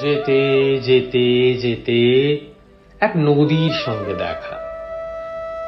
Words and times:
যেতে 0.00 0.78
যেতে 0.82 1.54
যেতে 1.54 2.38
এক 3.00 3.10
নদীর 3.16 3.70
সঙ্গে 3.84 4.14
দেখা। 4.14 4.56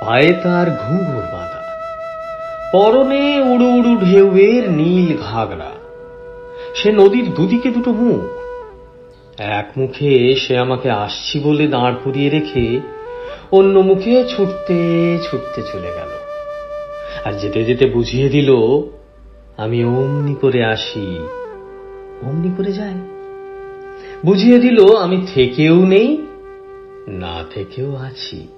পায়ে 0.01 0.33
তার 0.33 0.71
ঘুঙুর 0.71 1.23
বাঁধা। 1.23 1.62
পরনে 2.73 3.41
উড়ু 3.41 3.69
উড়ু 3.75 3.97
ঢেউয়ের 3.97 4.70
নীল 4.70 5.16
ঘাগরা। 5.16 5.70
সে 6.75 6.93
নদীর 6.93 7.34
দুদিকে 7.34 7.70
দুটো 7.70 7.93
মুখ। 7.93 8.25
এক 9.41 9.70
মুখে 9.77 10.34
সে 10.34 10.59
আমাকে 10.59 10.91
আসছি 10.91 11.41
বলে 11.41 11.66
দাঁড় 11.66 11.95
করিয়ে 12.05 12.30
রেখে 12.30 12.80
অন্য 13.52 13.79
মুখে 13.79 14.24
ছুটতে 14.29 15.19
ছুটতে 15.30 15.62
চলে 15.62 15.88
গেল। 15.88 16.11
আর 17.24 17.33
যেতে 17.33 17.65
যেতে 17.65 17.87
বুঝিয়ে 17.87 18.29
দিল, 18.29 18.56
আমি 19.56 19.84
অমনি 19.84 20.34
করে 20.34 20.65
আসি, 20.65 21.29
অমনি 22.23 22.51
করে 22.56 22.73
যাই। 22.73 22.95
বুঝিয়ে 24.27 24.59
দিল, 24.59 24.97
আমি 24.97 25.27
থেকেও 25.35 25.85
নেই, 25.85 26.27
না 27.09 27.45
থেকেও 27.55 27.97
আছি। 27.97 28.48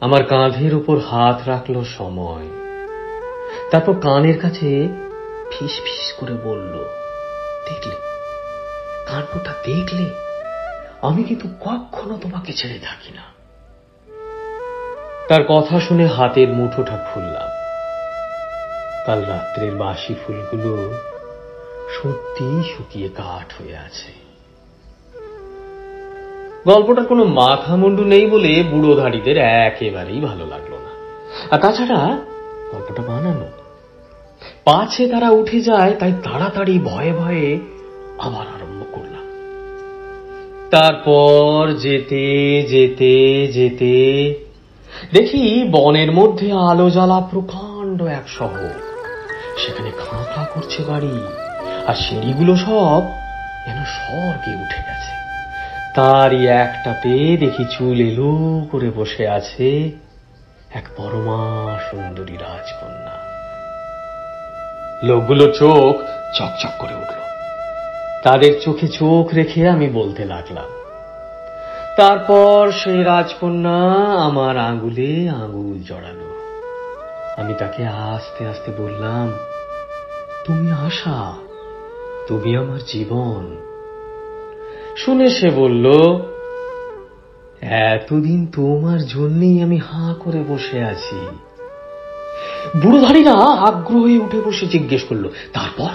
আমার 0.00 0.24
কাঁধের 0.24 0.74
উপর 0.74 0.98
হাত 0.98 1.48
রাখল 1.48 1.84
সময়। 1.98 2.48
তারপর 3.70 3.94
কানের 4.00 4.38
কাছে 4.38 4.88
ফিস 5.50 5.74
ফিস 5.84 6.04
করে 6.20 6.34
বলল, 6.44 6.74
দেখলে 7.68 7.96
কাণ্ডটা 9.06 9.52
দেখলে 9.66 10.06
আমি 11.02 11.22
কিন্তু 11.22 11.48
কখনো 11.60 12.18
তোমাকে 12.22 12.52
ছেড়ে 12.52 12.78
থাকি 12.78 13.10
না। 13.12 13.24
তার 15.28 15.42
কথা 15.48 15.80
শুনে 15.80 16.06
হাতের 16.06 16.48
মুঠোটা 16.48 16.96
খুললাম। 17.08 17.48
কাল 19.06 19.20
রাত্রের 19.24 19.74
বাসি 19.74 20.14
ফুলগুলো 20.26 20.72
সত্যি 21.92 22.62
শুকিয়ে 22.62 23.08
কাঠ 23.08 23.62
হয়ে 23.62 23.76
আছে। 23.76 24.26
গল্পটার 26.66 27.06
কোনো 27.06 27.24
মাথা 27.24 27.76
মুন্ডু 27.76 28.04
নেই 28.04 28.26
বলে 28.26 28.62
বুড়ো 28.62 28.94
ধাড়িদের 28.94 29.38
একেবারেই 29.38 30.20
ভালো 30.20 30.46
লাগল 30.46 30.74
না। 30.74 30.90
আর 31.50 31.58
তাছাড়া 31.60 32.18
গল্পটা 32.72 33.02
বানানো। 33.02 33.48
পাছে 34.64 35.08
তারা 35.08 35.30
উঠে 35.30 35.60
যায়, 35.60 35.92
তাই 35.98 36.12
তাড়াতাড়ি 36.24 36.78
ভয়ে 36.78 37.12
ভয়ে 37.12 37.60
আবার 38.18 38.46
আরম্ভ 38.46 38.84
করলাম। 38.92 39.26
তারপর 40.70 41.72
যেতে 41.72 42.62
যেতে 42.62 43.46
যেতে 43.46 43.94
দেখি 45.12 45.68
বনের 45.70 46.12
মধ্যে 46.12 46.52
আলো 46.52 46.90
জ্বালা 46.90 47.20
প্রকাণ্ড 47.20 48.02
এক 48.02 48.28
শহর। 48.28 48.68
সেখানে 49.56 49.90
খাঁ 49.98 50.24
খাঁ 50.34 50.46
করছে 50.54 50.84
গাড়ি 50.84 51.45
আর 51.88 51.96
সিঁড়িগুলো 52.04 52.52
সব 52.66 53.02
যেন 53.64 53.78
স্বর্গে 53.96 54.52
উঠে 54.62 54.80
গেছে। 54.86 55.12
তারই 55.96 56.40
একটা 56.64 56.92
পেয়ে 57.02 57.30
দেখি 57.36 57.64
চুল 57.74 57.98
এলো 58.08 58.32
করে 58.70 58.88
বসে 58.90 59.24
আছে 59.28 59.68
এক 60.78 60.86
পরমা 60.96 61.42
সুন্দরী 61.86 62.36
রাজকন্যা। 62.46 63.16
লোকগুলোর 65.08 65.50
চোখ 65.60 65.94
চকচক 66.36 66.74
করে 66.78 66.94
উঠল। 67.02 67.18
তাদের 68.24 68.52
চোখে 68.64 68.86
চোখ 68.98 69.24
রেখে 69.34 69.60
আমি 69.68 69.88
বলতে 69.90 70.22
লাগলাম, 70.24 70.68
তারপর 71.96 72.60
সেই 72.80 73.00
রাজকন্যা 73.04 73.78
আমার 74.28 74.54
আঙ্গুলে 74.68 75.10
আঙ্গুল 75.40 75.76
জড়ালো। 75.88 76.28
আমি 77.40 77.52
তাকে 77.58 77.82
আস্তে 78.12 78.42
আস্তে 78.52 78.70
বললাম, 78.82 79.26
তুমি 80.44 80.68
আশা 80.86 81.18
তুমি 82.28 82.56
আমার 82.56 82.78
জীবন। 82.86 83.56
শুনে 84.96 85.30
সে 85.30 85.50
বলল 85.50 85.86
এতদিন 87.60 88.46
তোমার 88.46 88.98
জন্যই 88.98 89.62
আমি 89.62 89.76
হাঁ 89.76 90.14
করে 90.14 90.44
বসে 90.48 90.84
আছি। 90.84 91.16
বুড়োধারীরা 92.82 93.32
আগ্রহ 93.60 94.04
উঠে 94.04 94.40
বসে 94.40 94.66
জিজ্ঞেস 94.66 95.04
করল 95.04 95.28
তারপর? 95.52 95.88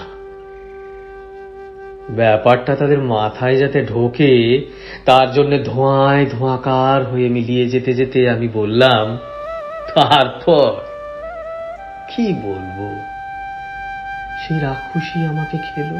ব্যাপারটা 2.10 2.76
তাদের 2.76 2.98
মাথায় 2.98 3.56
যাতে 3.56 3.86
ঢোকে 3.86 4.66
তার 5.04 5.32
জন্য 5.32 5.64
ধোঁয়ায় 5.64 6.26
ধোঁয়াকার 6.26 7.04
হয়ে 7.04 7.28
মিলিয়ে 7.28 7.68
যেতে 7.68 7.92
যেতে 7.92 8.30
আমি 8.30 8.48
বললাম 8.48 9.16
তারপর? 9.94 10.72
কি 12.16 12.32
বলব? 12.32 12.98
সেই 14.42 14.58
রাক্ষসী 14.58 15.18
আমাকে 15.26 15.56
খেলো। 15.58 15.98